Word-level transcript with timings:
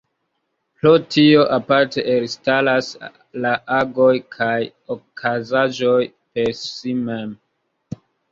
Pro 0.77 0.91
tio 1.15 1.41
aparte 1.57 2.03
elstaras 2.13 2.89
la 3.43 3.51
agoj 3.81 4.15
kaj 4.37 4.55
okazaĵoj 4.97 6.01
per 6.39 6.51
si 6.63 6.97
mem. 7.11 7.37